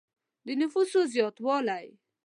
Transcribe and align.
د 0.45 0.47
نفوسو 0.61 0.99
زیاتوالی. 1.13 1.85